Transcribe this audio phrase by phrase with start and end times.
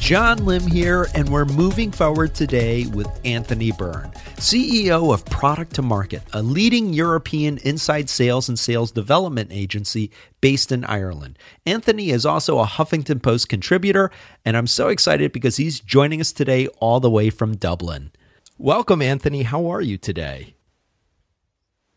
[0.00, 5.82] John Lim here, and we're moving forward today with Anthony Byrne, CEO of Product to
[5.82, 10.10] Market, a leading European inside sales and sales development agency
[10.40, 11.38] based in Ireland.
[11.64, 14.10] Anthony is also a Huffington Post contributor,
[14.44, 18.12] and I'm so excited because he's joining us today all the way from Dublin.
[18.58, 19.42] Welcome, Anthony.
[19.42, 20.55] How are you today?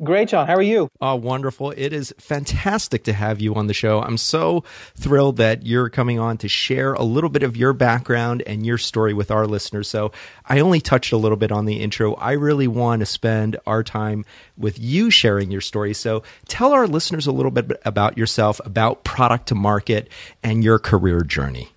[0.01, 0.47] Great, John.
[0.47, 0.89] How are you?
[1.01, 1.71] Oh, wonderful.
[1.71, 4.01] It is fantastic to have you on the show.
[4.01, 4.63] I'm so
[4.95, 8.77] thrilled that you're coming on to share a little bit of your background and your
[8.77, 9.89] story with our listeners.
[9.89, 10.13] So,
[10.45, 12.13] I only touched a little bit on the intro.
[12.13, 14.23] I really want to spend our time
[14.57, 15.93] with you sharing your story.
[15.93, 20.07] So, tell our listeners a little bit about yourself, about product to market,
[20.41, 21.73] and your career journey.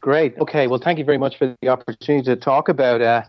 [0.00, 0.38] Great.
[0.38, 0.68] Okay.
[0.68, 3.22] Well, thank you very much for the opportunity to talk about, uh,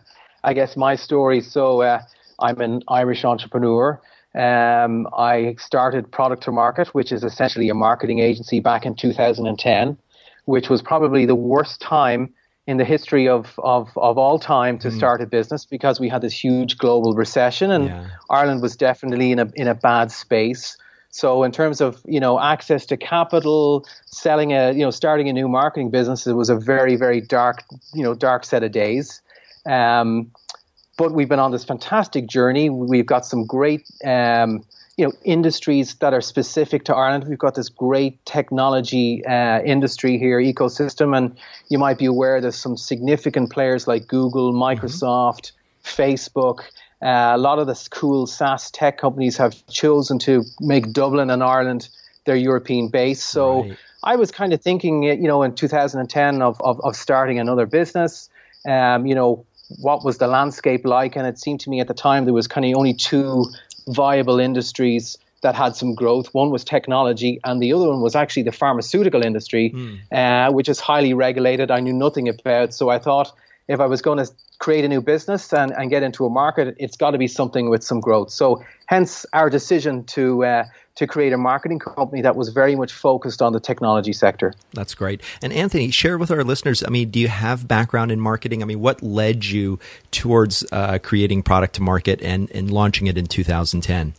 [0.44, 1.42] I guess, my story.
[1.42, 2.02] So, uh,
[2.42, 4.02] I'm an Irish entrepreneur.
[4.34, 9.98] Um, I started Product to Market, which is essentially a marketing agency back in 2010,
[10.46, 12.34] which was probably the worst time
[12.68, 14.98] in the history of, of, of all time to mm.
[14.98, 18.08] start a business because we had this huge global recession and yeah.
[18.30, 20.78] Ireland was definitely in a, in a bad space.
[21.10, 25.34] So in terms of, you know, access to capital, selling a, you know, starting a
[25.34, 29.22] new marketing business, it was a very, very dark, you know, dark set of days.
[29.66, 30.32] Um,
[31.02, 32.70] but we've been on this fantastic journey.
[32.70, 34.64] We've got some great, um,
[34.98, 37.26] you know, industries that are specific to Ireland.
[37.28, 41.36] We've got this great technology uh, industry here, ecosystem, and
[41.70, 44.62] you might be aware there's some significant players like Google, mm-hmm.
[44.62, 46.02] Microsoft, mm-hmm.
[46.02, 46.60] Facebook.
[47.02, 51.42] Uh, a lot of the cool SaaS tech companies have chosen to make Dublin and
[51.42, 51.90] Ireland
[52.28, 53.24] their European base.
[53.24, 53.78] So right.
[54.04, 58.30] I was kind of thinking, you know, in 2010 of, of, of starting another business.
[58.70, 59.48] Um, you know,
[59.80, 61.16] what was the landscape like?
[61.16, 63.46] And it seemed to me at the time there was kind of only two
[63.88, 66.34] viable industries that had some growth.
[66.34, 70.00] One was technology, and the other one was actually the pharmaceutical industry, mm.
[70.12, 71.72] uh, which is highly regulated.
[71.72, 73.32] I knew nothing about, so I thought
[73.68, 76.76] if I was going to create a new business and, and get into a market,
[76.80, 78.32] it's got to be something with some growth.
[78.32, 80.64] So, hence our decision to uh,
[80.96, 84.54] to create a marketing company that was very much focused on the technology sector.
[84.74, 85.22] That's great.
[85.42, 86.84] And Anthony, share with our listeners.
[86.84, 88.62] I mean, do you have background in marketing?
[88.62, 89.80] I mean, what led you
[90.12, 94.14] towards uh, creating product to market and, and launching it in 2010?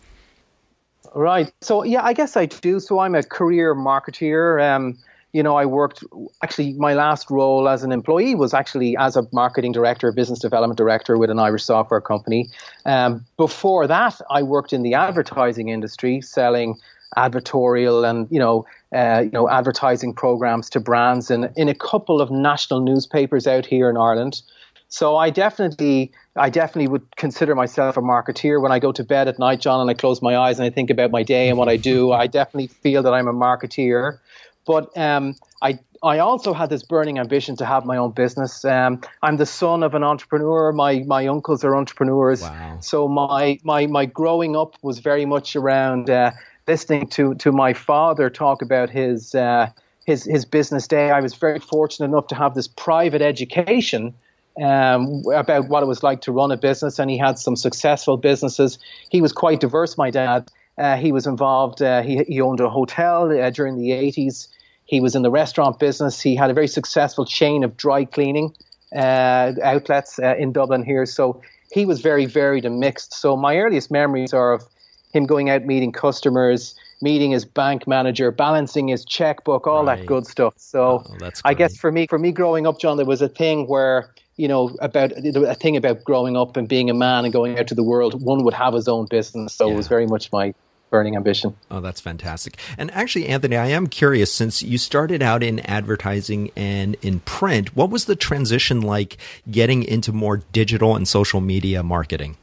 [1.15, 1.53] Right.
[1.61, 2.81] So yeah, I guess I do.
[2.81, 4.63] So I'm a career marketeer.
[4.63, 4.99] Um,
[5.33, 6.05] you know, I worked
[6.43, 10.77] actually my last role as an employee was actually as a marketing director, business development
[10.77, 12.51] director with an Irish software company.
[12.85, 16.79] Um, before that, I worked in the advertising industry, selling
[17.17, 22.21] advertorial and you know, uh, you know, advertising programs to brands in in a couple
[22.21, 24.43] of national newspapers out here in Ireland.
[24.93, 28.61] So I definitely, I definitely would consider myself a marketeer.
[28.61, 30.71] When I go to bed at night, John, and I close my eyes and I
[30.71, 34.19] think about my day and what I do, I definitely feel that I'm a marketeer.
[34.67, 38.65] But um, I I also had this burning ambition to have my own business.
[38.65, 40.73] Um, I'm the son of an entrepreneur.
[40.73, 42.43] My my uncles are entrepreneurs.
[42.43, 42.79] Wow.
[42.81, 46.33] So my my my growing up was very much around uh,
[46.67, 49.71] listening to to my father talk about his uh,
[50.05, 51.11] his his business day.
[51.11, 54.15] I was very fortunate enough to have this private education.
[54.61, 58.19] Um, about what it was like to run a business, and he had some successful
[58.19, 58.79] businesses.
[59.09, 60.51] He was quite diverse, my dad,
[60.97, 61.83] he was involved.
[61.83, 64.49] Uh, he, he owned a hotel uh, during the 80s.
[64.85, 66.21] He was in the restaurant business.
[66.21, 68.55] He had a very successful chain of dry cleaning
[68.95, 71.07] uh, outlets uh, in Dublin here.
[71.07, 71.41] So
[71.73, 73.15] he was very varied and mixed.
[73.15, 74.65] So my earliest memories are of
[75.13, 80.01] him going out meeting customers, meeting his bank manager, balancing his checkbook, all right.
[80.01, 80.55] that good stuff.
[80.57, 83.67] So oh, I guess for me, for me growing up, John, there was a thing
[83.67, 87.59] where you know about a thing about growing up and being a man and going
[87.59, 88.23] out to the world.
[88.23, 89.75] One would have his own business, so yeah.
[89.75, 90.55] it was very much my
[90.93, 91.57] burning ambition.
[91.71, 92.59] Oh, that's fantastic.
[92.79, 97.75] And actually, Anthony, I am curious since you started out in advertising and in print,
[97.75, 99.17] what was the transition like
[99.51, 102.37] getting into more digital and social media marketing?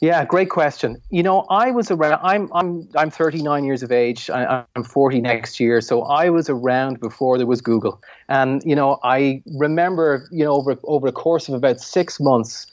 [0.00, 1.00] Yeah, great question.
[1.10, 2.20] You know, I was around.
[2.22, 4.30] I'm I'm I'm 39 years of age.
[4.30, 8.00] I, am 40 next year, so I was around before there was Google.
[8.28, 12.66] And you know, I remember, you know, over over a course of about six months,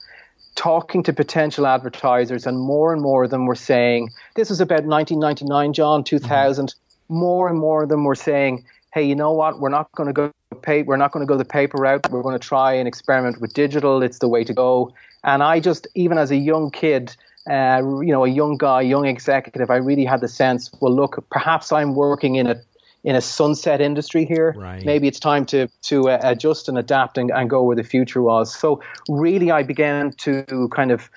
[0.58, 4.84] talking to potential advertisers, and more and more of them were saying, this was about
[4.84, 6.68] 1999, John, 2000.
[6.68, 7.16] Mm-hmm.
[7.16, 9.62] More and more of them were saying, hey, you know what?
[9.62, 10.82] We're not going to go pay.
[10.82, 12.10] We're not going to go the paper route.
[12.10, 14.04] We're going to try and experiment with digital.
[14.04, 14.94] It's the way to go.
[15.24, 17.16] And I just, even as a young kid,
[17.50, 21.24] uh, you know, a young guy, young executive, I really had the sense, well, look,
[21.30, 22.60] perhaps I'm working in a
[23.04, 24.54] in a sunset industry here.
[24.58, 24.84] Right.
[24.84, 28.22] Maybe it's time to to uh, adjust and adapt and, and go where the future
[28.22, 28.54] was.
[28.54, 31.10] So really, I began to kind of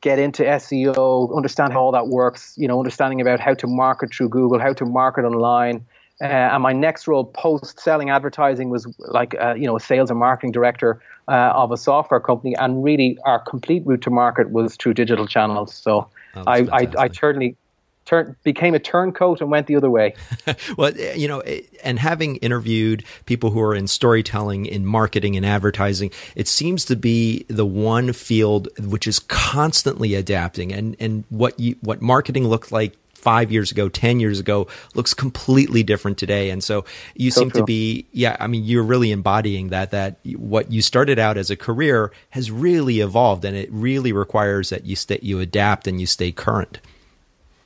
[0.00, 2.54] get into SEO, understand how all that works.
[2.56, 5.84] You know, understanding about how to market through Google, how to market online.
[6.20, 10.10] Uh, and my next role post selling advertising was like uh, you know a sales
[10.10, 14.50] and marketing director uh, of a software company, and really our complete route to market
[14.50, 15.74] was through digital channels.
[15.74, 17.56] So Oh, I, I I certainly
[18.04, 20.14] turn became a turncoat and went the other way.
[20.76, 25.36] well, eh, you know, eh, and having interviewed people who are in storytelling, in marketing,
[25.36, 30.72] and advertising, it seems to be the one field which is constantly adapting.
[30.72, 35.14] And and what you what marketing looked like five years ago, ten years ago, looks
[35.14, 36.50] completely different today.
[36.50, 36.84] And so
[37.14, 39.90] you So seem to be, yeah, I mean, you're really embodying that.
[39.92, 44.68] That what you started out as a career has really evolved, and it really requires
[44.68, 46.80] that you stay, you adapt, and you stay current.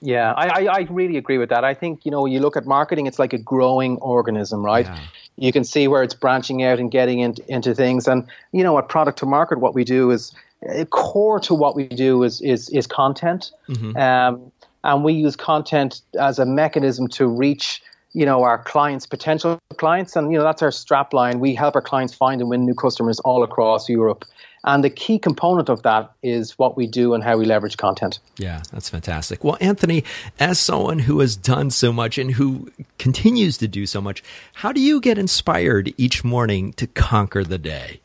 [0.00, 1.64] Yeah, I, I, I really agree with that.
[1.64, 4.86] I think, you know, you look at marketing, it's like a growing organism, right?
[4.86, 5.00] Yeah.
[5.36, 8.06] You can see where it's branching out and getting into, into things.
[8.06, 10.32] And, you know, at product to market, what we do is
[10.68, 13.50] uh, core to what we do is, is, is content.
[13.96, 14.52] Um,
[14.84, 20.14] and we use content as a mechanism to reach, you know, our clients, potential clients.
[20.14, 21.40] And, you know, that's our strap line.
[21.40, 24.24] We help our clients find and win new customers all across Europe.
[24.64, 28.19] And the key component of that is what we do and how we leverage content.
[28.37, 29.44] Yeah, that's fantastic.
[29.44, 30.05] Well, Anthony,
[30.40, 34.22] as someone who has done so much and who continues to do so much,
[34.55, 38.00] how do you get inspired each morning to conquer the day?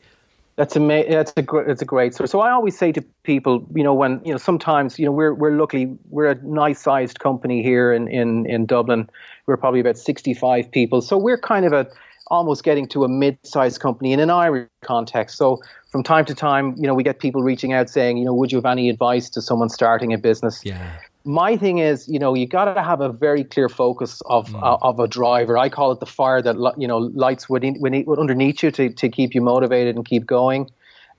[0.56, 2.28] That's ama- That's a gr- it's a great story.
[2.28, 5.34] So I always say to people, you know, when you know, sometimes you know, we're
[5.34, 5.98] we're lucky.
[6.10, 9.10] We're a nice sized company here in in in Dublin.
[9.46, 11.02] We're probably about sixty five people.
[11.02, 11.88] So we're kind of a
[12.28, 15.36] almost getting to a mid sized company in an Irish context.
[15.36, 15.60] So
[15.90, 18.50] from time to time, you know, we get people reaching out saying, you know, would
[18.50, 20.64] you have any advice to someone starting a business?
[20.64, 20.98] Yeah.
[21.24, 24.78] my thing is, you know, you got to have a very clear focus of uh,
[24.82, 25.56] of a driver.
[25.58, 29.08] I call it the fire that you know lights within, within, underneath you to to
[29.08, 30.70] keep you motivated and keep going.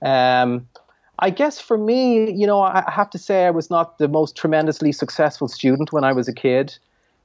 [0.02, 0.68] Um,
[1.18, 4.36] I guess for me, you know, I have to say I was not the most
[4.36, 6.76] tremendously successful student when I was a kid.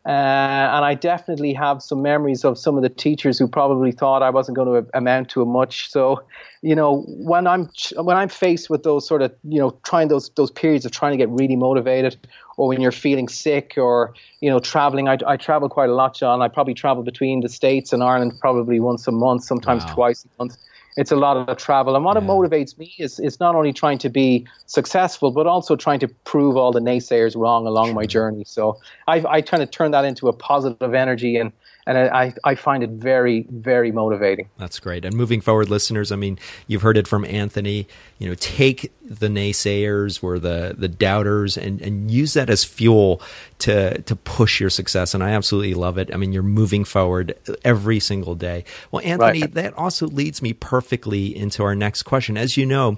[0.03, 4.23] Uh, and I definitely have some memories of some of the teachers who probably thought
[4.23, 5.91] I wasn't going to amount to much.
[5.91, 6.23] So,
[6.63, 10.31] you know, when I'm when I'm faced with those sort of you know trying those
[10.31, 12.17] those periods of trying to get really motivated,
[12.57, 16.15] or when you're feeling sick, or you know traveling, I, I travel quite a lot,
[16.15, 16.41] John.
[16.41, 19.93] I probably travel between the states and Ireland probably once a month, sometimes Wow.
[19.93, 20.57] twice a month.
[20.97, 23.97] It's a lot of travel, and what it motivates me is is not only trying
[23.99, 28.43] to be successful, but also trying to prove all the naysayers wrong along my journey.
[28.45, 28.77] So
[29.07, 31.53] I I try to turn that into a positive energy, and
[31.97, 34.49] and I I find it very very motivating.
[34.57, 35.05] That's great.
[35.05, 37.87] And moving forward, listeners, I mean, you've heard it from Anthony.
[38.19, 43.21] You know, take the naysayers or the the doubters and and use that as fuel
[43.59, 45.13] to to push your success.
[45.13, 46.13] And I absolutely love it.
[46.13, 48.63] I mean, you're moving forward every single day.
[48.91, 49.53] Well, Anthony, Right.
[49.53, 52.37] that also leads me perfectly into our next question.
[52.37, 52.97] As you know.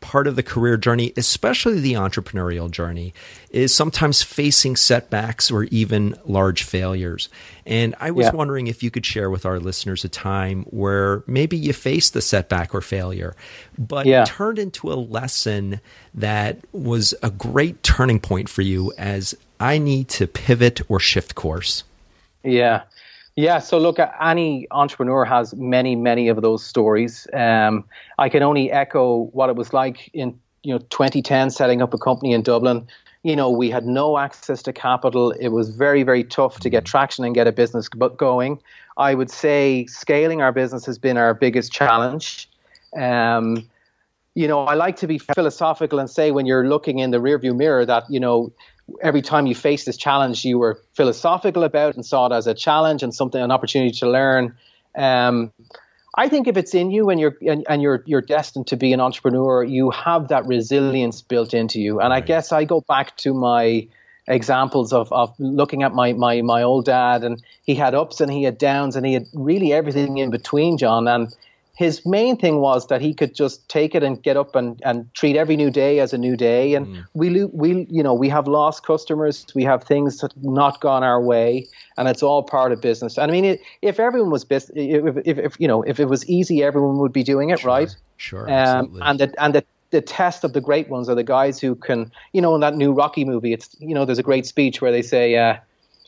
[0.00, 3.12] Part of the career journey, especially the entrepreneurial journey,
[3.50, 7.28] is sometimes facing setbacks or even large failures.
[7.66, 8.32] And I was Yeah.
[8.32, 12.22] wondering if you could share with our listeners a time where maybe you faced the
[12.22, 13.36] setback or failure,
[13.78, 14.22] but Yeah.
[14.22, 15.80] it turned into a lesson
[16.14, 21.34] that was a great turning point for you as I need to pivot or shift
[21.34, 21.84] course.
[22.42, 22.82] Yeah.
[23.36, 27.26] Yeah, so look, any entrepreneur has many, many of those stories.
[27.32, 27.84] Um,
[28.18, 31.98] I can only echo what it was like in you know 2010, setting up a
[31.98, 32.86] company in Dublin.
[33.22, 35.30] You know, we had no access to capital.
[35.32, 38.60] It was very, very tough to get traction and get a business go- going.
[38.96, 42.48] I would say scaling our business has been our biggest challenge.
[42.96, 43.68] Um,
[44.34, 47.56] you know, I like to be philosophical and say when you're looking in the rearview
[47.56, 48.52] mirror that, you know,
[49.02, 52.54] every time you faced this challenge, you were philosophical about and saw it as a
[52.54, 54.56] challenge and something, an opportunity to learn.
[54.96, 55.52] Um,
[56.16, 58.92] I think if it's in you and you're and, and you're you're destined to be
[58.92, 62.00] an entrepreneur, you have that resilience built into you.
[62.00, 63.86] And I guess I go back to my
[64.26, 68.30] examples of, of looking at my, my my old dad and he had ups and
[68.30, 71.06] he had downs and he had really everything in between, John.
[71.08, 71.34] And
[71.80, 75.08] his main thing was that he could just take it and get up and, and
[75.14, 76.74] treat every new day as a new day.
[76.74, 80.82] And we lo- we you know we have lost customers, we have things that not
[80.82, 83.16] gone our way, and it's all part of business.
[83.16, 86.04] And I mean, it, if everyone was bus- if, if, if you know if it
[86.04, 87.88] was easy, everyone would be doing it, right?
[88.18, 89.00] Sure, Um, absolutely.
[89.02, 92.12] and the and the the test of the great ones are the guys who can,
[92.34, 94.92] you know, in that new Rocky movie, it's you know, there's a great speech where
[94.92, 95.56] they say, uh,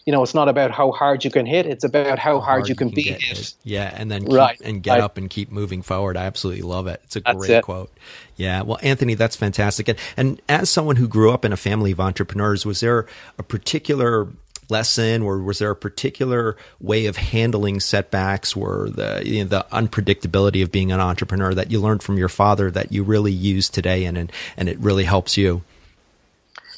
[0.05, 2.75] you know, it's not about how hard you can hit, it's about how, hard, you
[2.75, 3.39] can, be get hit.
[3.39, 3.55] hit.
[3.63, 5.01] Yeah, and then keep, Right, and get right.
[5.01, 6.17] up and keep moving forward.
[6.17, 7.01] I absolutely love it.
[7.05, 7.65] It's a That's great it.
[7.65, 7.91] quote.
[8.37, 9.89] Yeah, well, Anthony, that's fantastic.
[9.89, 13.07] And, and as someone who grew up in a family of entrepreneurs, was there
[13.39, 14.29] a particular
[14.69, 19.67] lesson, or was there a particular way of handling setbacks, or the you know, the
[19.71, 23.69] unpredictability of being an entrepreneur that you learned from your father that you really use
[23.69, 25.63] today, and and, and it really helps you?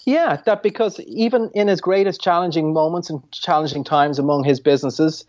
[0.05, 5.25] Yeah, that because even in his greatest challenging moments and challenging times among his businesses,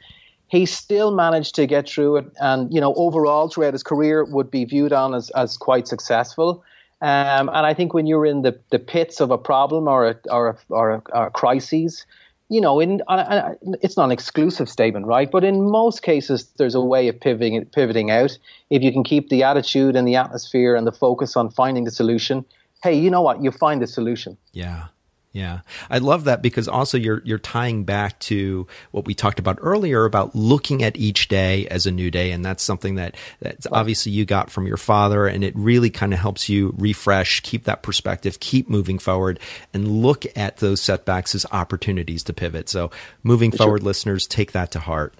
[0.47, 2.25] he still managed to get through it.
[2.39, 6.63] And, you know, overall throughout his career would be viewed on as, as quite successful.
[7.01, 10.15] Um, and I think when you're in the, the pits of a problem or a,
[10.29, 12.05] or a, or a, or a crisis,
[12.49, 15.29] you know, in uh, it's not an exclusive statement, right?
[15.31, 18.37] But in most cases, there's a way of pivoting pivoting out.
[18.69, 21.91] If you can keep the attitude and the atmosphere and the focus on finding the
[21.91, 22.45] solution,
[22.85, 23.43] hey, you know what?
[23.43, 24.37] You find the solution.
[24.53, 24.85] Yeah.
[25.33, 25.61] Yeah.
[25.89, 30.05] I love that because also you're you're tying back to what we talked about earlier
[30.05, 34.13] about looking at each day as a new day and that's something that that's obviously
[34.13, 37.83] you got from your father and it really kind of helps you refresh, keep that
[37.83, 39.41] perspective, keep moving forward
[39.73, 42.69] and look at those setbacks as opportunities to pivot.
[42.69, 43.87] So, moving For forward sure.
[43.87, 45.15] listeners take that to heart.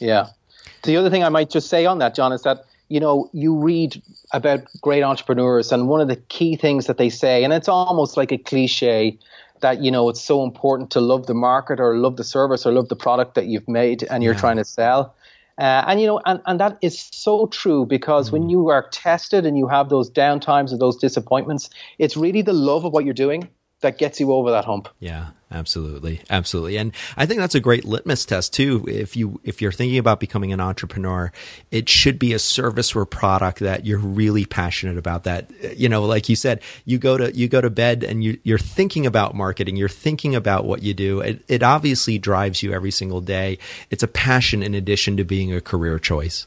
[0.00, 0.30] Yeah.
[0.82, 3.56] The other thing I might just say on that John is that you know, you
[3.56, 4.00] read
[4.32, 8.16] about great entrepreneurs, and one of the key things that they say, and it's almost
[8.16, 9.18] like a cliche
[9.60, 12.72] that, you know, it's so important to love the market or love the service or
[12.72, 14.40] love the product that you've made and you're yeah.
[14.40, 15.14] trying to sell.
[15.58, 18.34] Uh, and you know, and, and that is so true because mm.
[18.34, 22.52] when you are tested and you have those downtimes or those disappointments, it's really the
[22.52, 23.48] love of what you're doing
[23.80, 24.88] that gets you over that hump.
[25.00, 26.76] Yeah, absolutely, absolutely.
[26.76, 28.84] And I think that's a great litmus test too.
[28.88, 31.32] If you if you're thinking about becoming an entrepreneur,
[31.70, 35.24] it should be a service or product that you're really passionate about.
[35.24, 38.38] That you know, like you said, you go to you go to bed and you,
[38.42, 39.76] you're thinking about marketing.
[39.76, 41.20] You're thinking about what you do.
[41.20, 43.58] It, it obviously drives you every single day.
[43.90, 46.46] It's a passion in addition to being a career choice.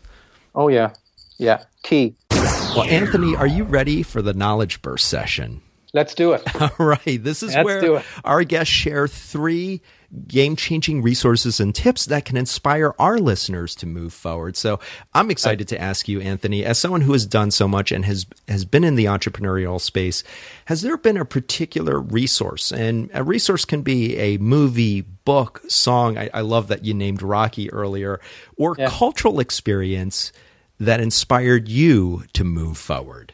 [0.56, 0.94] Oh yeah,
[1.38, 2.16] yeah, key.
[2.32, 5.62] Well, Anthony, are you ready for the knowledge burst session?
[5.94, 6.44] Let's do it.
[6.62, 7.24] All right.
[7.24, 9.82] This is Let's where our guests share three
[10.28, 14.58] game changing resources and tips that can inspire our listeners to move forward.
[14.58, 14.80] So
[15.14, 18.26] I'm excited to ask you, Anthony, as someone who has done so much and has,
[18.48, 20.24] has been in the entrepreneurial space,
[20.66, 22.72] has there been a particular resource?
[22.72, 26.18] And a resource can be a movie, book, song.
[26.18, 28.20] I, I love that you named Rocky earlier,
[28.58, 28.90] or yeah.
[28.90, 30.32] cultural experience
[30.80, 33.34] that inspired you to move forward.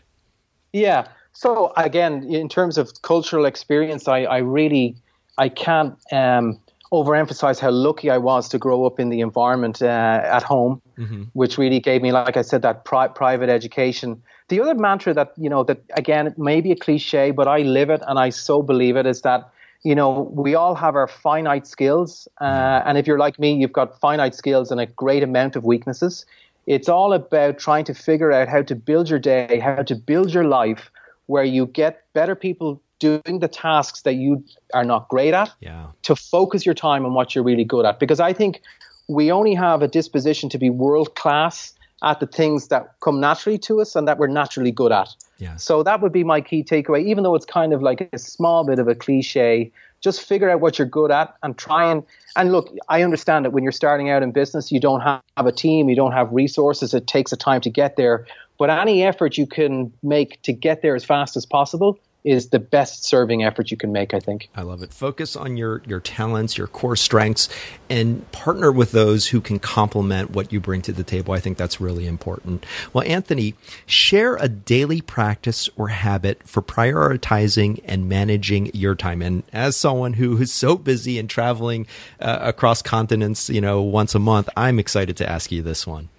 [0.73, 1.07] Yeah.
[1.35, 4.95] So again, in terms of cultural experience, I, I really
[5.37, 6.57] I can't um,
[6.93, 11.23] overemphasize how lucky I was to grow up in the environment uh, at home, mm-hmm.
[11.33, 14.23] which really gave me, like I said, that pri- private education.
[14.47, 17.59] The other mantra that you know that again it may be a cliche, but I
[17.59, 19.49] live it and I so believe it is that
[19.83, 22.87] you know we all have our finite skills, uh, mm-hmm.
[22.87, 26.25] and if you're like me, you've got finite skills and a great amount of weaknesses.
[26.65, 30.33] It's all about trying to figure out how to build your day, how to build
[30.33, 30.89] your life
[31.27, 35.87] where you get better people doing the tasks that you are not great at yeah.
[36.03, 37.99] to focus your time on what you're really good at.
[37.99, 38.61] Because I think
[39.07, 43.57] we only have a disposition to be world class at the things that come naturally
[43.57, 45.09] to us and that we're naturally good at.
[45.37, 45.63] Yes.
[45.63, 48.65] So that would be my key takeaway, even though it's kind of like a small
[48.65, 49.71] bit of a cliche.
[50.01, 52.03] Just figure out what you're good at and try and
[52.35, 52.71] and look.
[52.89, 55.95] I understand that when you're starting out in business, you don't have a team, you
[55.95, 56.93] don't have resources.
[56.93, 58.27] It takes a time to get there.
[58.57, 62.57] But any effort you can make to get there as fast as possible is the
[62.57, 64.49] best serving effort you can make, I think.
[64.55, 64.91] I love it.
[64.91, 67.47] Focus on your, your talents, your core strengths,
[67.87, 71.35] and partner with those who can complement what you bring to the table.
[71.35, 72.65] I think that's really important.
[72.93, 73.53] Well, Anthony,
[73.85, 79.21] share a daily practice or habit for prioritizing and managing your time.
[79.21, 81.85] And as someone who is so busy and traveling
[82.19, 86.09] uh, across continents, you know, once a month, I'm excited to ask you this one.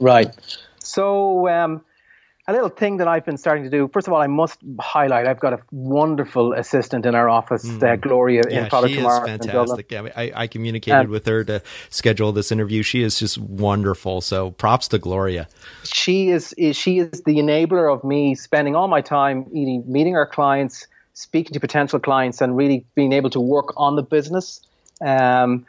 [0.00, 0.34] Right.
[0.84, 1.82] So, um,
[2.46, 3.88] a little thing that I've been starting to do.
[3.88, 7.82] First of all, I must highlight I've got a wonderful assistant in our office, mm.
[7.82, 9.24] uh, Gloria yeah, in Product she Tomorrow.
[9.24, 9.90] Is fantastic.
[9.90, 12.82] Yeah, I, I, communicated um, with her to schedule this interview.
[12.82, 14.20] She is just wonderful.
[14.20, 15.48] So props to Gloria.
[15.84, 20.14] She is, is she is the enabler of me spending all my time eating, meeting
[20.14, 24.60] our clients, speaking to potential clients, and really being able to work on the business.
[25.00, 25.64] Um,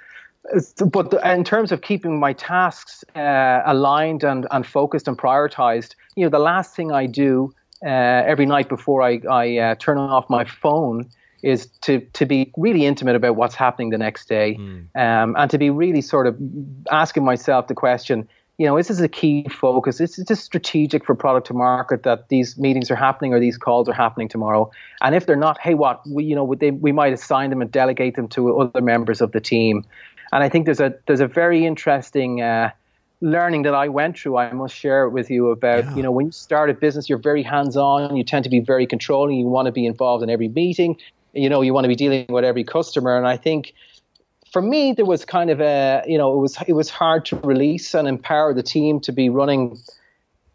[0.87, 6.23] but in terms of keeping my tasks uh, aligned and, and focused and prioritized, you
[6.23, 7.53] know, the last thing I do
[7.85, 11.09] uh, every night before I, I uh, turn off my phone
[11.43, 14.87] is to to be really intimate about what's happening the next day, mm.
[14.95, 16.35] um, and to be really sort of
[16.91, 19.99] asking myself the question, you know, is this a key focus?
[19.99, 23.89] Is it strategic for product to market that these meetings are happening or these calls
[23.89, 24.71] are happening tomorrow?
[25.01, 27.71] And if they're not, hey, what we you know they, we might assign them and
[27.71, 29.85] delegate them to other members of the team.
[30.31, 32.71] And I think there's a there's a very interesting uh,
[33.21, 34.37] learning that I went through.
[34.37, 35.95] I must share it with you about yeah.
[35.95, 38.15] you know when you start a business, you're very hands on.
[38.15, 39.37] You tend to be very controlling.
[39.37, 40.97] You want to be involved in every meeting.
[41.33, 43.17] You know you want to be dealing with every customer.
[43.17, 43.73] And I think
[44.51, 47.35] for me, there was kind of a, you know, it was it was hard to
[47.37, 49.77] release and empower the team to be running,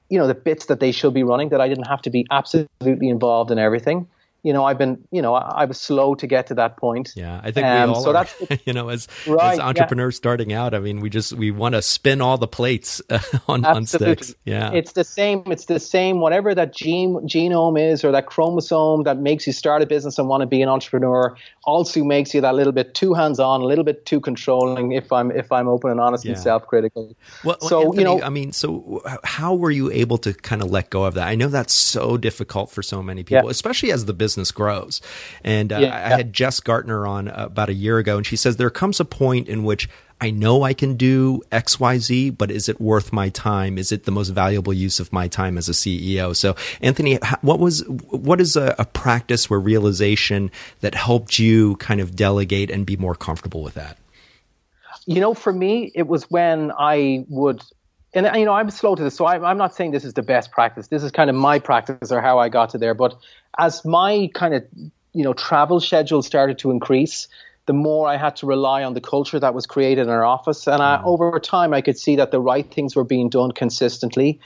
[0.08, 1.50] you know, the bits that they should be running.
[1.50, 4.08] That I didn't have to be absolutely involved in everything
[4.42, 7.12] you know, I've been, you know, I, I, was slow to get to that point.
[7.14, 8.12] Yeah, I think um, we all so are.
[8.12, 8.34] That's,
[8.66, 10.18] you know, as, right, as entrepreneurs yeah.
[10.18, 13.64] starting out, I mean, we just we want to spin all the plates uh, on,
[13.64, 14.34] on sticks.
[14.44, 15.42] Yeah, it's the same.
[15.46, 16.20] It's the same.
[16.20, 20.26] Whatever that gene genome is, or that chromosome that makes you start a business and
[20.26, 23.64] want to be an entrepreneur, also makes you that little bit too hands on, a
[23.64, 24.92] little bit too controlling.
[24.92, 26.32] If I'm if I'm open and honest yeah.
[26.32, 27.14] and self critical.
[27.44, 30.70] Well, so Anthony, you know, I mean, so how were you able to kind of
[30.70, 31.28] let go of that?
[31.28, 33.50] I know that's so difficult for so many people, yeah.
[33.50, 35.00] especially as the business business grows.
[35.42, 38.36] And uh, yeah, I had Jess Gartner on uh, about a year ago, and she
[38.36, 39.88] says there comes a point in which
[40.20, 43.76] I know I can do X, Y, Z, but is it worth my time?
[43.76, 46.36] Is it the most valuable use of my time as a CEO?
[46.36, 52.00] So, Anthony, what was what is a, a practice or realization that helped you kind
[52.00, 53.98] of delegate and be more comfortable with that?
[55.06, 57.62] You know, for me, it was when I would
[58.14, 60.22] and you know i'm slow to this so I, i'm not saying this is the
[60.22, 63.16] best practice this is kind of my practice or how i got to there but
[63.58, 64.64] as my kind of
[65.12, 67.28] you know travel schedule started to increase
[67.66, 70.66] the more i had to rely on the culture that was created in our office
[70.66, 71.04] and I, mm.
[71.04, 74.40] over time i could see that the right things were being done consistently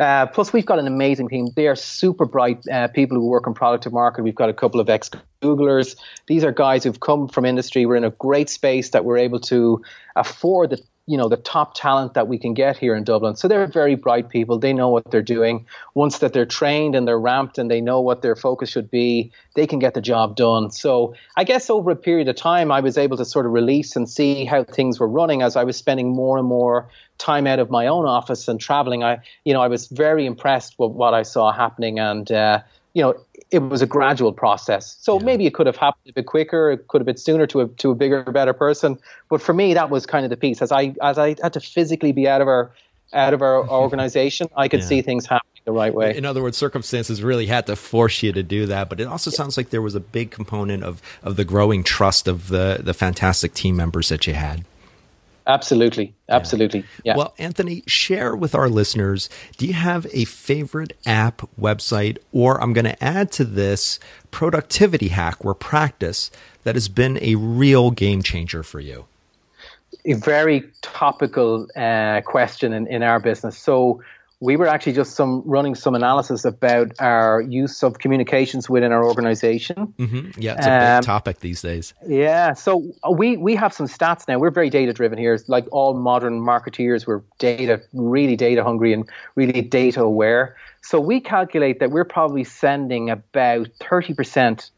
[0.00, 1.48] uh, plus, we've got an amazing team.
[1.54, 4.22] They are super bright uh, people who work in product to market.
[4.22, 5.10] We've got a couple of ex
[5.42, 5.94] Googlers.
[6.26, 7.84] These are guys who've come from industry.
[7.84, 9.82] We're in a great space that we're able to
[10.16, 13.34] afford the you know the top talent that we can get here in Dublin.
[13.34, 14.60] So they're very bright people.
[14.60, 15.66] They know what they're doing.
[15.94, 19.32] Once that they're trained and they're ramped and they know what their focus should be,
[19.56, 20.70] they can get the job done.
[20.70, 23.96] So I guess over a period of time, I was able to sort of release
[23.96, 26.88] and see how things were running as I was spending more and more
[27.18, 29.02] time out of my own office and traveling.
[29.02, 32.30] I, you know, I was very impressed with what I saw happening and.
[32.30, 32.60] Uh,
[32.92, 33.14] you know,
[33.50, 34.96] it was a gradual process.
[35.00, 35.24] So yeah.
[35.24, 37.68] maybe it could have happened a bit quicker, it could have been sooner to a
[37.68, 38.98] to a bigger, better person.
[39.28, 40.62] But for me, that was kind of the piece.
[40.62, 42.72] As I as I had to physically be out of our
[43.12, 44.86] out of our organization, I could yeah.
[44.86, 46.16] see things happening the right way.
[46.16, 48.88] In other words, circumstances really had to force you to do that.
[48.88, 49.36] But it also yeah.
[49.36, 52.94] sounds like there was a big component of of the growing trust of the the
[52.94, 54.64] fantastic team members that you had.
[55.50, 56.14] Absolutely.
[56.28, 56.84] Absolutely.
[57.02, 57.16] Yeah.
[57.16, 62.72] Well, Anthony, share with our listeners do you have a favorite app, website, or I'm
[62.72, 63.98] going to add to this
[64.30, 66.30] productivity hack or practice
[66.62, 69.06] that has been a real game changer for you?
[70.04, 73.58] A very topical uh, question in, in our business.
[73.58, 74.02] So,
[74.40, 79.04] we were actually just some running some analysis about our use of communications within our
[79.04, 79.94] organization.
[79.98, 80.40] Mm-hmm.
[80.40, 81.92] Yeah, it's a um, big topic these days.
[82.06, 84.38] Yeah, so we we have some stats now.
[84.38, 85.38] We're very data driven here.
[85.46, 90.56] Like all modern marketeers, we're data really data hungry and really data aware.
[90.80, 94.70] So we calculate that we're probably sending about thirty percent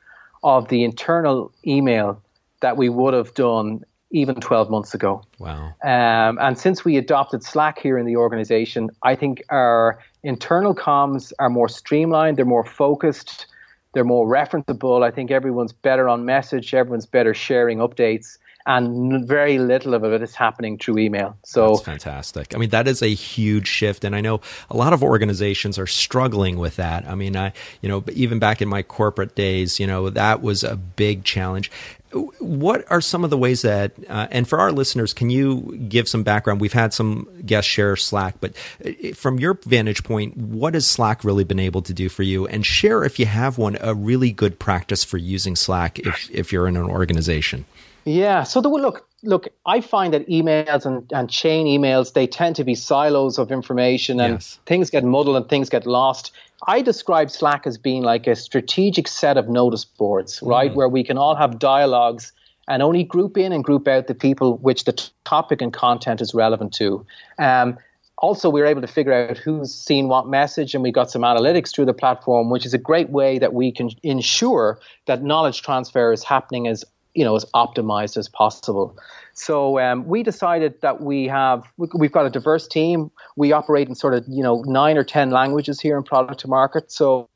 [0.43, 2.21] of the internal email
[2.63, 5.23] that we would have done even 12 months ago.
[5.39, 5.75] Wow.
[5.83, 11.33] Um, and since we adopted Slack here in the organization, I think our internal comms
[11.39, 13.47] are more streamlined, they're more focused,
[13.95, 15.03] they're more referenceable.
[15.03, 18.39] I think everyone's better on message, everyone's better sharing updates.
[18.67, 21.37] And very little of it is happening through email.
[21.45, 22.55] So that's fantastic.
[22.55, 25.87] I mean, that is a huge shift, and I know a lot of organizations are
[25.87, 27.07] struggling with that.
[27.07, 30.63] I mean, I you know even back in my corporate days, you know that was
[30.65, 31.71] a big challenge
[32.13, 36.09] what are some of the ways that uh, and for our listeners can you give
[36.09, 38.53] some background we've had some guests share slack but
[38.85, 42.47] uh, from your vantage point what has slack really been able to do for you
[42.47, 46.53] and share if you have one a really good practice for using slack if, if
[46.53, 47.65] you're in an organization
[48.05, 52.57] yeah so the look look i find that emails and, and chain emails they tend
[52.57, 54.59] to be silos of information and yes.
[54.67, 56.33] things get muddled and things get lost
[56.67, 60.75] I describe Slack as being like a strategic set of notice boards, right, mm.
[60.75, 62.33] where we can all have dialogues
[62.69, 66.21] and only group in and group out the people which the t- topic and content
[66.21, 67.05] is relevant to.
[67.39, 67.79] Um,
[68.19, 71.23] also, we were able to figure out who's seen what message, and we got some
[71.23, 75.63] analytics through the platform, which is a great way that we can ensure that knowledge
[75.63, 78.97] transfer is happening as you know as optimized as possible.
[79.35, 83.11] So um, we decided that we have we've got a diverse team.
[83.37, 86.49] We operate in sort of you know nine or ten languages here in product to
[86.49, 86.93] market.
[86.93, 87.29] So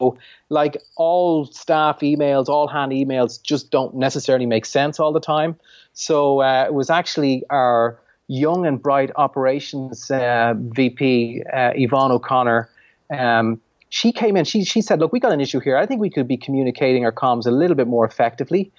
[0.48, 5.56] like all staff emails, all hand emails just don't necessarily make sense all the time.
[5.92, 12.68] So uh, it was actually our young and bright operations uh, VP uh, Yvonne O'Connor.
[13.10, 14.44] Um, she came in.
[14.44, 15.76] She she said, "Look, we got an issue here.
[15.76, 18.72] I think we could be communicating our comms a little bit more effectively.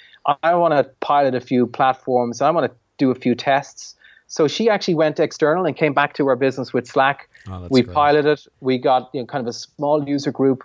[0.44, 2.42] I, want to pilot a few platforms.
[2.42, 3.96] I want to do a few tests.
[4.28, 7.30] So she actually went external and came back to our business with Slack.
[7.50, 7.96] Oh, we great.
[7.96, 8.42] piloted.
[8.60, 10.64] We got you know, kind of a small user group,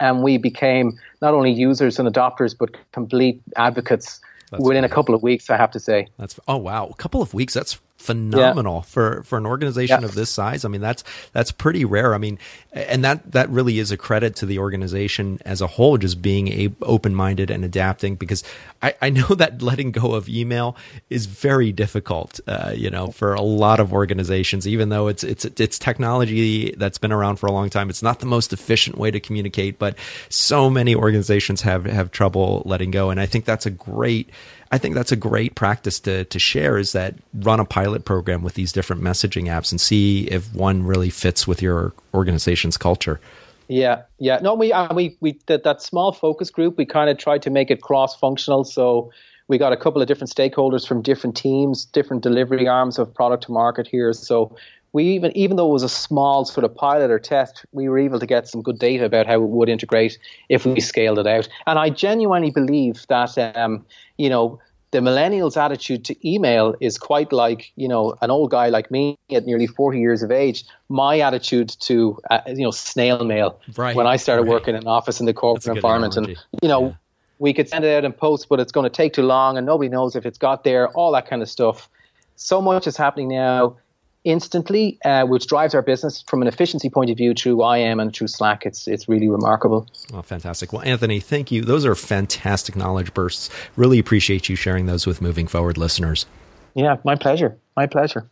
[0.00, 4.90] and we became not only users and adopters but complete advocates That's within great.
[4.90, 6.08] a couple of weeks, I have to say.
[6.18, 7.54] That's oh wow, a couple of weeks.
[7.54, 8.80] That's phenomenal yeah.
[8.80, 10.06] for for an organization yeah.
[10.06, 10.64] of this size.
[10.64, 12.14] I mean, that's that's pretty rare.
[12.14, 12.38] I mean,
[12.72, 16.76] and that that really is a credit to the organization as a whole, just being
[16.82, 18.16] open minded and adapting.
[18.16, 18.42] Because
[18.82, 20.76] I, I know that letting go of email
[21.08, 22.40] is very difficult.
[22.46, 26.98] Uh, you know, for a lot of organizations, even though it's it's it's technology that's
[26.98, 29.78] been around for a long time, it's not the most efficient way to communicate.
[29.78, 29.96] But
[30.28, 34.28] so many organizations have have trouble letting go, and I think that's a great
[34.72, 38.42] I think that's a great practice to to share is that run a pilot program
[38.42, 43.20] with these different messaging apps and see if one really fits with your organization's culture.
[43.68, 44.38] Yeah, yeah.
[44.42, 46.78] No, we uh, we we that, that small focus group.
[46.78, 48.64] We kind of tried to make it cross functional.
[48.64, 49.12] So
[49.46, 53.44] we got a couple of different stakeholders from different teams, different delivery arms of product
[53.44, 54.14] to market here.
[54.14, 54.56] So
[54.92, 57.98] we even even though it was a small sort of pilot or test, we were
[57.98, 61.26] able to get some good data about how it would integrate if we scaled it
[61.26, 61.48] out.
[61.66, 63.84] And I genuinely believe that um,
[64.18, 68.68] you know the millennials' attitude to email is quite like you know an old guy
[68.68, 70.64] like me at nearly 40 years of age.
[70.88, 74.50] My attitude to uh, you know snail mail right, when I started right.
[74.50, 76.28] working in an office in the corporate environment, and
[76.62, 76.88] you know.
[76.88, 76.94] Yeah.
[77.38, 79.66] We could send it out in post, but it's going to take too long, and
[79.66, 80.86] nobody knows if it's got there.
[80.90, 81.90] All that kind of stuff.
[82.36, 83.78] So much is happening now
[84.24, 88.14] instantly, uh, which drives our business from an efficiency point of view through IM and
[88.14, 88.64] through Slack.
[88.64, 89.88] It's it's really remarkable.
[90.12, 90.72] Well, fantastic.
[90.72, 91.62] Well, Anthony, thank you.
[91.62, 93.50] Those are fantastic knowledge bursts.
[93.76, 96.26] Really appreciate you sharing those with Moving Forward listeners.
[96.74, 97.58] Yeah, my pleasure.
[97.76, 98.28] My pleasure.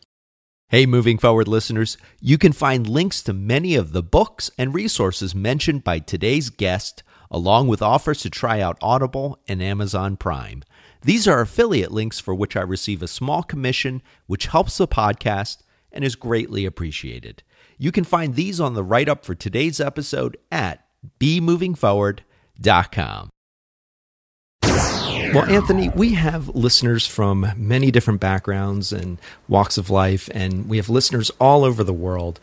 [0.69, 5.35] Hey, moving forward listeners, you can find links to many of the books and resources
[5.35, 10.63] mentioned by today's guest, along with offers to try out Audible and Amazon Prime.
[11.01, 15.57] These are affiliate links for which I receive a small commission, which helps the podcast
[15.91, 17.43] and is greatly appreciated.
[17.77, 20.85] You can find these on the write up for today's episode at
[21.19, 23.29] bemovingforward.com.
[25.33, 30.75] Well, Anthony, we have listeners from many different backgrounds and walks of life, and we
[30.75, 32.41] have listeners all over the world.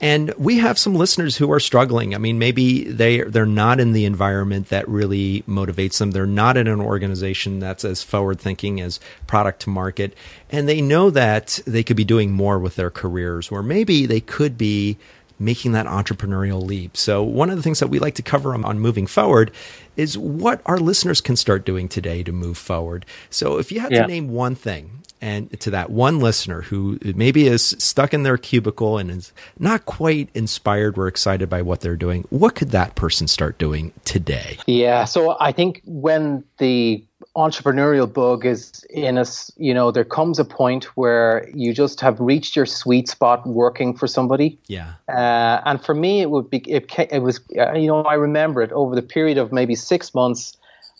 [0.00, 2.14] And we have some listeners who are struggling.
[2.14, 6.10] I mean, maybe they they're not in the environment that really motivates them.
[6.10, 10.14] They're not in an organization that's as forward thinking as product to market,
[10.50, 14.20] and they know that they could be doing more with their careers, or maybe they
[14.20, 14.98] could be
[15.38, 16.96] making that entrepreneurial leap.
[16.96, 19.50] So, one of the things that we like to cover on, moving forward
[19.96, 23.06] is what our listeners can start doing today to move forward.
[23.30, 24.02] So, if you had yeah.
[24.02, 28.36] to name one thing, and to that one listener who maybe is stuck in their
[28.36, 32.94] cubicle and is not quite inspired or excited by what they're doing, what could that
[32.94, 34.58] person start doing today?
[34.66, 37.02] Yeah, so I think when the
[37.34, 42.20] entrepreneurial bug is in us, you know, there comes a point where you just have
[42.20, 44.58] reached your sweet spot working for somebody.
[44.66, 44.92] Yeah.
[45.08, 48.60] Uh, and for me, it would be, it, it was, uh, you know, I remember
[48.60, 50.54] it over the period of maybe six months.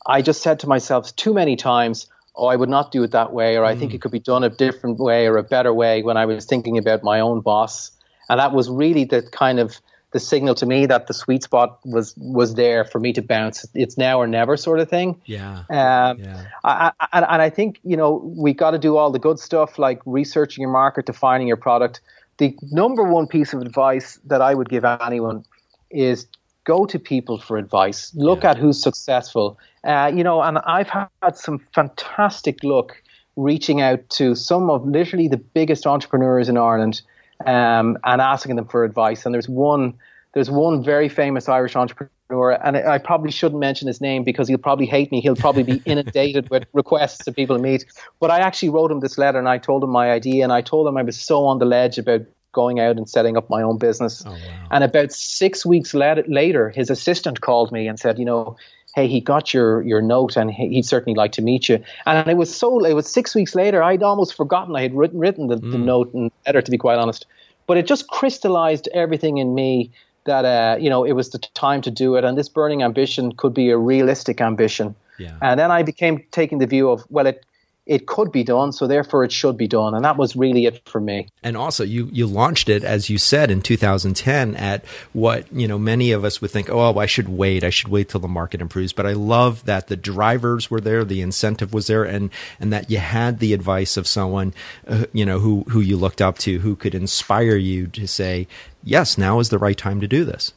[0.07, 2.07] I just said to myself too many times,
[2.37, 3.95] oh, I would not do it that way, or I think mm.
[3.97, 6.79] it could be done a different way or a better way when I was thinking
[6.79, 7.91] about my own boss.
[8.29, 9.81] And that was really the kind of
[10.15, 13.67] the signal to me that the sweet spot was was there for me to bounce.
[13.75, 15.21] It's now or never sort of thing.
[15.27, 15.65] Yeah.
[15.69, 16.47] Um, yeah.
[16.63, 19.79] I, I, and I think you know we got to do all the good stuff
[19.79, 22.01] like researching your market, defining your product.
[22.39, 25.45] The number one piece of advice that I would give anyone
[25.91, 26.27] is
[26.65, 28.13] go to people for advice.
[28.15, 28.51] Look yeah.
[28.51, 29.59] at who's successful.
[29.85, 32.97] Uh, you know, and I've had some fantastic luck
[33.37, 37.03] reaching out to some of literally the biggest entrepreneurs in Ireland
[37.47, 39.27] um, and asking them for advice.
[39.27, 39.95] And there's one,
[40.33, 44.59] there's one very famous Irish entrepreneur, and I probably shouldn't mention his name because he'll
[44.59, 45.21] probably hate me.
[45.21, 47.85] He'll probably be inundated with requests to people to meet.
[48.21, 50.63] But I actually wrote him this letter, and I told him my idea, and I
[50.63, 52.23] told him I was so on the ledge about
[52.55, 54.25] going out and setting up my own business.
[54.27, 54.39] Oh, wow.
[54.71, 58.57] And about six weeks later, his assistant called me and said, you know,
[58.95, 61.83] hey, he got your your note and he'd certainly like to meet you.
[62.07, 63.83] And it was so it was six weeks later.
[63.83, 65.73] I'd almost forgotten I had written written the, mm.
[65.73, 67.27] the note and letter to be quite honest.
[67.67, 69.91] But it just crystallized everything in me
[70.25, 73.33] that uh, you know it was the time to do it, and this burning ambition
[73.33, 74.95] could be a realistic ambition.
[75.19, 75.37] Yeah.
[75.43, 77.45] And then I became taking the view of well, it
[77.87, 80.89] it could be done, so therefore it should be done, and that was really it
[80.89, 81.29] for me.
[81.43, 85.79] And also, you you launched it as you said in 2010 at what you know
[85.79, 88.63] many of us would think, oh, I should wait, I should wait till the market
[88.63, 88.95] improves.
[88.95, 92.91] But I love that the drivers were there, the incentive was there, and and that
[92.91, 94.55] you had the advice of someone,
[94.89, 98.49] uh, you know, who who you looked up to, who could inspire you to say,
[98.83, 100.55] yes, now is the right time to do this.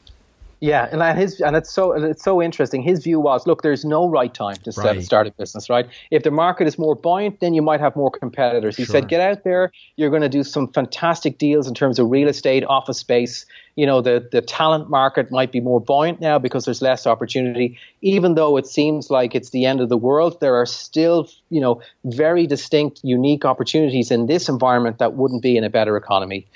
[0.59, 2.81] Yeah, and his and it's so it's so interesting.
[2.81, 5.03] His view was, look, there's no right time to right.
[5.03, 5.87] start a business, right?
[6.09, 8.75] If the market is more buoyant, then you might have more competitors.
[8.75, 8.93] He sure.
[8.93, 9.71] said, get out there.
[9.97, 13.45] You're going to do some fantastic deals in terms of real estate, office space.
[13.75, 17.77] you know the the talent market might be more buoyant now because there's less opportunity
[18.01, 21.61] even though it seems like it's the end of the world there are still you
[21.61, 26.47] know very distinct unique opportunities in this environment that wouldn't be in a better economy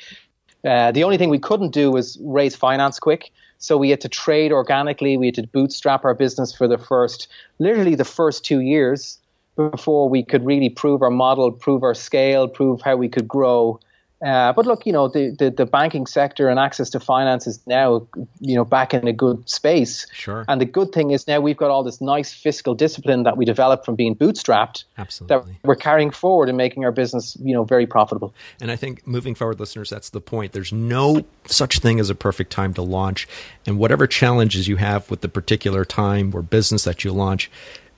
[0.66, 4.10] uh, the only thing we couldn't do was raise finance quick so we had to
[4.10, 5.18] trade organically.
[5.18, 9.20] We had to bootstrap our business for the first literally the first two years
[9.56, 13.80] before we could really prove our model prove our scale prove how we could grow
[14.24, 17.60] uh, but look, you know, the, the, the, banking sector and access to finance is
[17.66, 18.08] now,
[18.40, 20.06] you know, back in a good space.
[20.14, 20.46] Sure.
[20.48, 23.46] And the good thing is now we've got all this nice fiscal discipline that we
[23.46, 24.84] developed from being bootstrapped.
[24.98, 25.54] Absolutely.
[25.54, 28.34] That we're carrying forward and making our business, you know, very profitable.
[28.62, 30.52] And I think moving forward, listeners, that's the point.
[30.52, 33.28] There's no such thing as a perfect time to launch.
[33.66, 37.50] And whatever challenges you have with the particular time or business that you launch,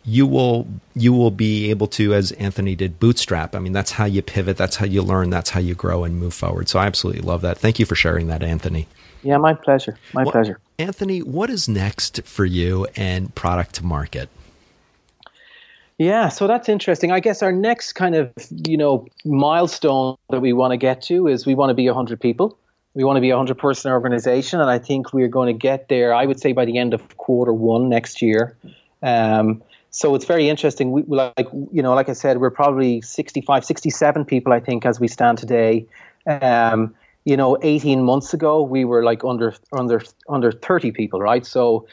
[0.06, 3.56] you will you will be able to as anthony did bootstrap.
[3.56, 6.20] I mean that's how you pivot that's how you learn that's how you grow and
[6.20, 6.70] move forward.
[6.70, 7.58] So i absolutely love that.
[7.58, 8.88] Thank you for sharing that anthony.
[9.24, 9.98] Yeah my pleasure.
[10.14, 10.60] My well, pleasure.
[10.78, 14.30] Anthony what is next for you and product to market?
[15.98, 17.12] Yeah so that's interesting.
[17.12, 18.34] I guess our next kind of
[18.68, 22.20] you know milestone that we want to get to is we want to be 100
[22.20, 22.58] people.
[22.94, 25.88] We want to be a 100 person organization and i think we're going to get
[25.88, 28.58] there i would say by the end of quarter one next year.
[29.02, 29.62] Um,
[29.94, 30.92] so it's very interesting.
[30.92, 35.00] We like you know, like I said, we're probably 65, 67 people, I think, as
[35.00, 35.86] we stand today.
[36.26, 41.46] Um, you know, 18 months ago, we were like under under under 30 people, right?
[41.46, 41.88] So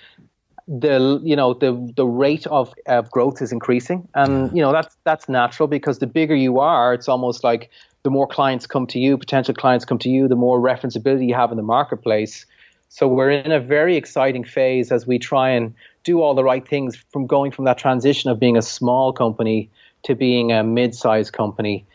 [0.67, 4.97] the you know the the rate of, of growth is increasing, and you know that's
[5.05, 7.71] that's natural because the bigger you are, it's almost like
[8.03, 11.35] the more clients come to you, potential clients come to you, the more referenceability you
[11.35, 12.47] have in the marketplace.
[12.89, 16.67] So we're in a very exciting phase as we try and do all the right
[16.67, 19.71] things from going from that transition of being a small company
[20.05, 21.87] to being a mid-sized company.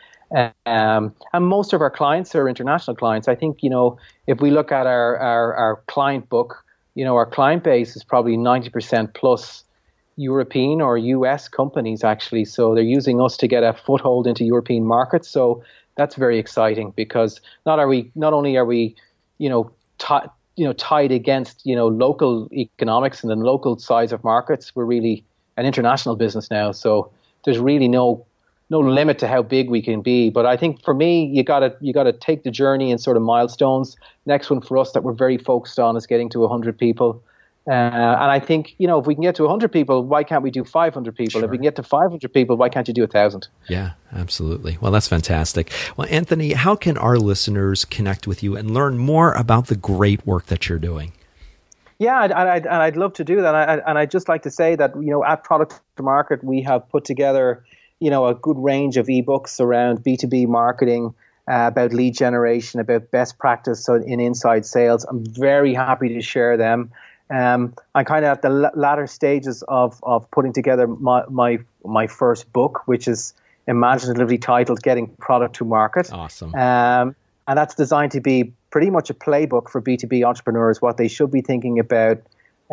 [0.66, 3.28] Um, and most of our clients are international clients.
[3.28, 6.64] I think, you know, if we look at our, our, our client book,
[6.96, 9.64] you know, our client base is probably 90% plus
[10.18, 12.46] European or US companies actually.
[12.46, 15.30] So they're using us to get a foothold into European markets.
[15.30, 15.64] So
[15.96, 18.96] that's very exciting because not are we not only are we,
[19.38, 24.12] you know, t- you know tied against you know local economics and the local size
[24.12, 24.76] of markets.
[24.76, 25.24] We're really
[25.58, 27.12] an international business now, so
[27.44, 28.26] there's really no
[28.70, 30.30] no limit to how big we can be.
[30.30, 33.24] But I think for me, you gotta you gotta take the journey and sort of
[33.24, 33.96] milestones.
[34.26, 37.22] Next one for us that we're very focused on is getting to 100 people.
[37.68, 40.44] Uh, and I think, you know, if we can get to 100 people, why can't
[40.44, 41.40] we do 500 people?
[41.40, 41.46] Sure.
[41.46, 43.48] If we can get to 500 people, why can't you do a 1,000?
[43.68, 44.78] Yeah, absolutely.
[44.80, 45.72] Well, that's fantastic.
[45.98, 50.26] Well, Anthony, how can our listeners connect with you and learn more about the great
[50.28, 51.14] work that you're doing?
[51.98, 53.56] Yeah, and I'd, and I'd love to do that.
[53.56, 56.44] And, I, and I'd just like to say that, you know, at Product to Market,
[56.44, 57.64] we have put together,
[58.00, 61.16] you know, a good range of ebooks around B2B marketing,
[61.48, 65.04] uh, about lead generation, about best practice in inside sales.
[65.06, 66.92] I'm very happy to share them.
[67.30, 72.08] Um, I'm kind of at the latter stages of, of putting together my, my my
[72.08, 73.34] first book, which is
[73.68, 76.54] imaginatively titled "Getting Product to Market." Awesome.
[76.54, 77.16] Um,
[77.48, 81.32] and that's designed to be pretty much a playbook for B2B entrepreneurs, what they should
[81.32, 82.22] be thinking about,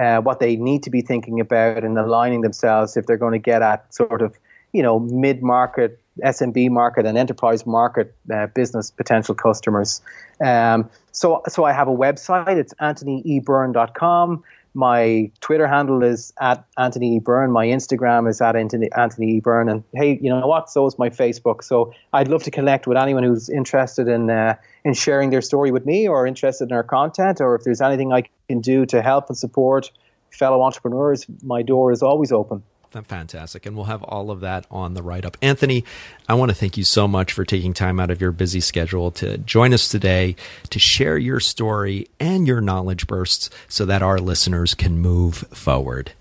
[0.01, 3.39] uh, what they need to be thinking about, and aligning themselves if they're going to
[3.39, 4.39] get at sort of
[4.73, 10.03] you know mid-market SMB market and enterprise market uh, business potential customers.
[10.45, 12.57] Um, so, so I have a website.
[12.57, 14.45] It's anthonyeburn.com.
[14.75, 17.53] My Twitter handle is at Anthony Eburn.
[17.53, 19.71] My Instagram is at Anthony, Anthony Eburn.
[19.71, 20.71] And hey, you know what?
[20.71, 21.63] So is my Facebook.
[21.63, 25.73] So I'd love to connect with anyone who's interested in uh, in sharing their story
[25.73, 29.03] with me, or interested in our content, or if there's anything I can do to
[29.03, 29.91] help and support
[30.31, 31.27] fellow entrepreneurs.
[31.43, 32.63] My door is always open.
[33.01, 33.67] Fantastic.
[33.67, 35.37] And we'll have all of that on the write up.
[35.41, 35.85] Anthony,
[36.29, 39.11] I want to thank you so much for taking time out of your busy schedule
[39.13, 40.37] to join us today
[40.71, 46.13] to share your story and your knowledge bursts so that our listeners can move forward.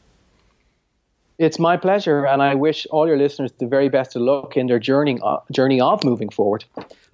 [1.38, 4.68] It's my pleasure, and I wish all your listeners the very best of luck in
[4.68, 6.66] their journey, uh, journey of moving forward.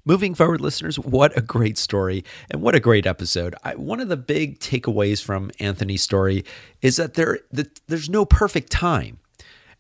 [0.04, 3.56] Moving forward, listeners, what a great story and what a great episode.
[3.64, 6.44] I, one of the big takeaways from Anthony's story
[6.82, 9.20] is that there that there's no perfect time.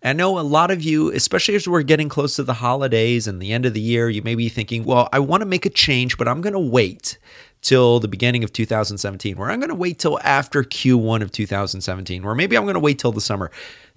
[0.04, 3.42] I know a lot of you, especially as we're getting close to the holidays and
[3.42, 5.72] the end of the year, you may be thinking, well, I want to make a
[5.72, 7.18] change, but I'm going to wait
[7.62, 12.24] till the beginning of 2017, or I'm going to wait till after Q1 of 2017,
[12.24, 13.50] or maybe I'm going to wait till the summer.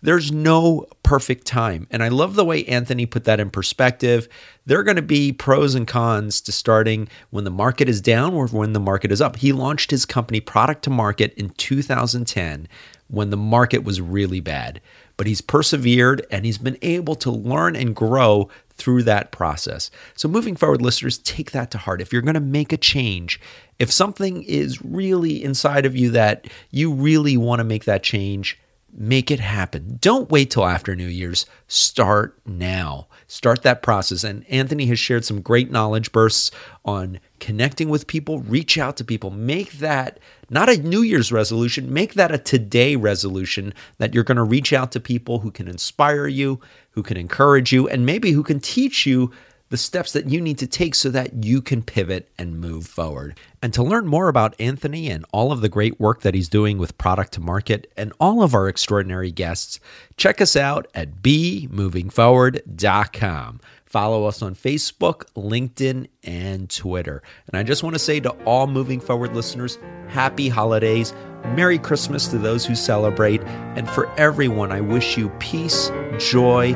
[0.02, 1.86] There's no perfect time.
[1.90, 4.28] And I love the way Anthony put that in perspective.
[4.64, 8.32] There are going to be pros and cons to starting when the market is down
[8.32, 9.36] or when the market is up.
[9.36, 12.66] He launched his company Product to Market in 2010
[13.08, 14.80] when the market was really bad
[15.20, 19.90] but he's persevered and he's been able to learn and grow through that process.
[20.14, 22.00] So, moving forward, listeners, take that to heart.
[22.00, 23.38] If you're going to make a change,
[23.78, 28.58] if something is really inside of you that you really want to make that change,
[28.94, 29.98] make it happen.
[30.00, 31.44] Don't wait till after New Year's.
[31.68, 33.06] Start now.
[33.26, 34.24] Start that process.
[34.24, 36.50] And Anthony has shared some great knowledge bursts
[36.86, 41.92] on connecting with people, reach out to people, make that not a New Year's resolution,
[41.92, 45.66] make that a today resolution that you're going to reach out to people who can
[45.66, 46.60] inspire you,
[46.92, 49.32] who can encourage you, and maybe who can teach you
[49.70, 53.38] the steps that you need to take so that you can pivot and move forward.
[53.62, 56.76] And to learn more about Anthony and all of the great work that he's doing
[56.76, 59.78] with product to market and all of our extraordinary guests,
[60.16, 63.60] check us out at bemovingforward.com.
[63.90, 67.24] Follow us on Facebook, LinkedIn, and Twitter.
[67.48, 71.12] And I just want to say to all Moving Forward listeners, happy holidays,
[71.56, 76.74] Merry Christmas to those who celebrate, and for everyone, I wish you peace, joy,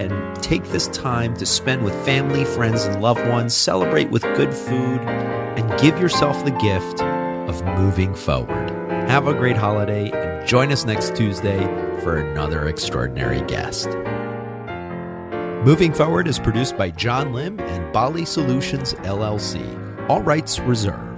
[0.00, 4.54] and take this time to spend with family, friends, and loved ones, celebrate with good
[4.54, 8.70] food, and give yourself the gift of moving forward.
[9.10, 11.62] Have a great holiday and join us next Tuesday
[12.00, 13.88] for another extraordinary guest.
[15.64, 19.62] Moving Forward is produced by John Lim and Bali Solutions LLC.
[20.10, 21.13] All rights reserved.